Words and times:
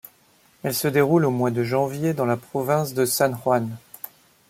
Elle 0.63 0.73
se 0.73 0.87
déroule 0.87 1.25
au 1.25 1.29
mois 1.29 1.51
de 1.51 1.63
janvier 1.63 2.13
dans 2.15 2.25
la 2.25 2.35
province 2.35 2.95
de 2.95 3.05
San 3.05 3.37
Juan. 3.43 3.77